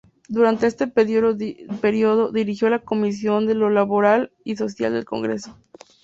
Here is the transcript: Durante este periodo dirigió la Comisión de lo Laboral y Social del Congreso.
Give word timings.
Durante 0.29 0.65
este 0.65 0.87
periodo 0.87 2.31
dirigió 2.31 2.69
la 2.71 2.79
Comisión 2.79 3.45
de 3.45 3.53
lo 3.53 3.69
Laboral 3.69 4.31
y 4.43 4.55
Social 4.55 4.93
del 4.93 5.05
Congreso. 5.05 5.55